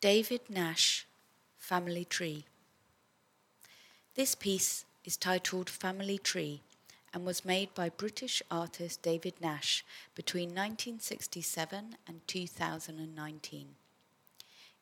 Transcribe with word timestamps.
David 0.00 0.40
Nash, 0.48 1.06
Family 1.58 2.06
Tree. 2.06 2.46
This 4.14 4.34
piece 4.34 4.86
is 5.04 5.18
titled 5.18 5.68
Family 5.68 6.16
Tree 6.16 6.62
and 7.12 7.26
was 7.26 7.44
made 7.44 7.74
by 7.74 7.90
British 7.90 8.42
artist 8.50 9.02
David 9.02 9.34
Nash 9.42 9.84
between 10.14 10.48
1967 10.54 11.96
and 12.06 12.26
2019. 12.26 13.66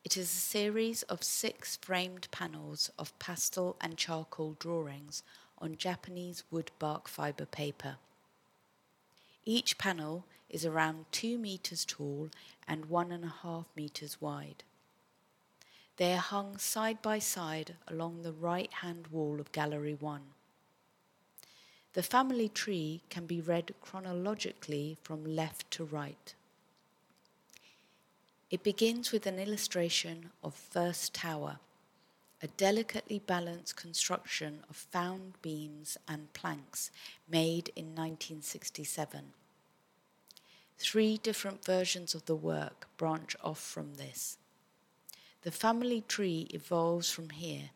It 0.05 0.17
is 0.17 0.27
a 0.27 0.29
series 0.29 1.03
of 1.03 1.25
six 1.25 1.75
framed 1.75 2.29
panels 2.31 2.93
of 2.97 3.19
pastel 3.19 3.75
and 3.81 3.97
charcoal 3.97 4.55
drawings 4.61 5.25
on 5.59 5.77
Japanese 5.77 6.45
wood 6.53 6.71
bark 6.79 7.09
fibre 7.09 7.47
paper. 7.47 7.97
Each 9.45 9.79
panel 9.79 10.27
is 10.49 10.65
around 10.65 11.07
two 11.11 11.39
metres 11.39 11.85
tall 11.85 12.29
and 12.69 12.87
one 12.87 13.11
and 13.11 13.25
a 13.25 13.35
half 13.43 13.65
metres 13.75 14.21
wide. 14.21 14.63
They 15.99 16.13
are 16.13 16.19
hung 16.19 16.59
side 16.59 17.03
by 17.03 17.19
side 17.19 17.75
along 17.89 18.23
the 18.23 18.33
right 18.33 18.73
hand 18.73 19.09
wall 19.09 19.41
of 19.41 19.51
Gallery 19.51 19.95
1. 19.95 20.23
The 21.95 22.05
family 22.05 22.49
tree 22.49 23.03
can 23.11 23.27
be 23.27 23.41
read 23.41 23.75
chronologically 23.81 24.97
from 25.03 25.25
left 25.25 25.69
to 25.73 25.85
right. 25.85 26.35
It 28.49 28.63
begins 28.63 29.11
with 29.11 29.27
an 29.27 29.41
illustration 29.41 30.31
of 30.45 30.55
First 30.55 31.15
Tower, 31.15 31.59
a 32.41 32.47
delicately 32.47 33.19
balanced 33.19 33.75
construction 33.75 34.63
of 34.71 34.77
found 34.77 35.43
beams 35.43 35.99
and 36.07 36.33
planks 36.33 36.93
made 37.29 37.73
in 37.75 37.87
1967. 37.87 39.33
Three 40.79 41.17
different 41.17 41.65
versions 41.65 42.15
of 42.15 42.27
the 42.27 42.37
work 42.37 42.87
branch 42.97 43.35
off 43.43 43.61
from 43.61 43.95
this. 43.95 44.39
The 45.43 45.51
family 45.53 46.01
tree 46.01 46.49
evolves 46.51 47.11
from 47.11 47.31
here. 47.31 47.71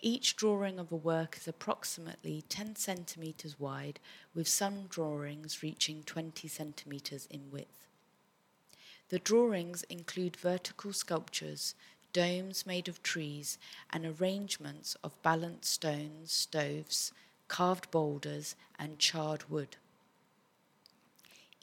Each 0.00 0.36
drawing 0.36 0.78
of 0.78 0.92
a 0.92 0.96
work 0.96 1.36
is 1.36 1.48
approximately 1.48 2.42
10 2.48 2.76
centimetres 2.76 3.58
wide, 3.58 3.98
with 4.34 4.46
some 4.46 4.86
drawings 4.86 5.62
reaching 5.62 6.02
20 6.04 6.46
centimetres 6.46 7.26
in 7.26 7.50
width. 7.50 7.86
The 9.08 9.18
drawings 9.18 9.82
include 9.84 10.36
vertical 10.36 10.92
sculptures, 10.92 11.74
domes 12.12 12.66
made 12.66 12.88
of 12.88 13.02
trees, 13.02 13.58
and 13.90 14.06
arrangements 14.06 14.96
of 15.02 15.20
balanced 15.22 15.72
stones, 15.72 16.32
stoves, 16.32 17.12
carved 17.48 17.90
boulders, 17.90 18.54
and 18.78 18.98
charred 18.98 19.50
wood. 19.50 19.76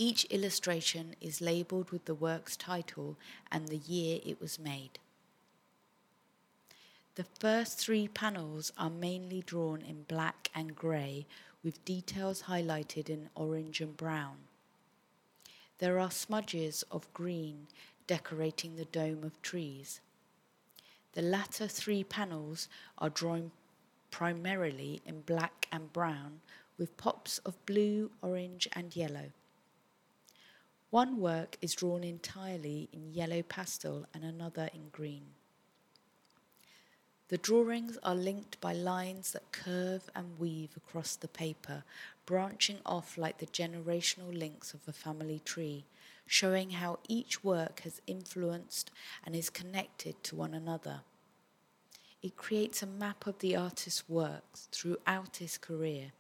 Each 0.01 0.23
illustration 0.25 1.13
is 1.19 1.41
labelled 1.41 1.91
with 1.91 2.05
the 2.05 2.15
work's 2.15 2.55
title 2.55 3.17
and 3.51 3.67
the 3.67 3.75
year 3.75 4.21
it 4.25 4.39
was 4.39 4.57
made. 4.57 4.97
The 7.15 7.25
first 7.37 7.77
three 7.77 8.07
panels 8.07 8.71
are 8.77 8.89
mainly 8.89 9.41
drawn 9.41 9.81
in 9.81 10.03
black 10.03 10.49
and 10.55 10.73
grey, 10.73 11.25
with 11.61 11.83
details 11.83 12.43
highlighted 12.43 13.09
in 13.09 13.29
orange 13.35 13.81
and 13.81 13.97
brown. 13.97 14.37
There 15.79 15.99
are 15.99 16.11
smudges 16.11 16.85
of 16.89 17.13
green 17.13 17.67
decorating 18.07 18.77
the 18.77 18.85
dome 18.85 19.25
of 19.25 19.41
trees. 19.41 19.99
The 21.11 21.21
latter 21.21 21.67
three 21.67 22.05
panels 22.05 22.69
are 22.99 23.09
drawn 23.09 23.51
primarily 24.11 25.01
in 25.05 25.21
black 25.21 25.67
and 25.73 25.91
brown, 25.91 26.39
with 26.77 26.95
pops 26.95 27.39
of 27.39 27.65
blue, 27.65 28.11
orange, 28.21 28.69
and 28.71 28.95
yellow. 28.95 29.31
One 30.91 31.19
work 31.19 31.55
is 31.61 31.75
drawn 31.75 32.03
entirely 32.03 32.89
in 32.91 33.13
yellow 33.13 33.43
pastel 33.43 34.07
and 34.11 34.23
another 34.23 34.71
in 34.73 34.89
green. 34.91 35.35
The 37.27 37.37
drawings 37.37 37.99
are 38.01 38.15
linked 38.15 38.59
by 38.59 38.73
lines 38.73 39.33
that 39.33 39.51
curve 39.51 40.09
and 40.15 40.39
weave 40.39 40.75
across 40.75 41.15
the 41.15 41.27
paper, 41.27 41.83
branching 42.25 42.79
off 42.87 43.19
like 43.19 43.37
the 43.37 43.45
generational 43.45 44.35
links 44.35 44.73
of 44.73 44.79
a 44.87 44.91
family 44.91 45.39
tree, 45.45 45.85
showing 46.25 46.71
how 46.71 46.97
each 47.07 47.43
work 47.43 47.81
has 47.81 48.01
influenced 48.07 48.89
and 49.23 49.35
is 49.35 49.51
connected 49.51 50.23
to 50.23 50.35
one 50.35 50.55
another. 50.55 51.01
It 52.23 52.35
creates 52.35 52.81
a 52.81 52.87
map 52.87 53.27
of 53.27 53.37
the 53.37 53.55
artist's 53.55 54.09
works 54.09 54.67
throughout 54.71 55.37
his 55.37 55.59
career 55.59 56.13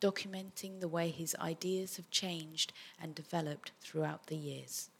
documenting 0.00 0.80
the 0.80 0.88
way 0.88 1.10
his 1.10 1.34
ideas 1.40 1.96
have 1.96 2.10
changed 2.10 2.72
and 3.00 3.14
developed 3.14 3.72
throughout 3.80 4.26
the 4.26 4.36
years. 4.36 4.90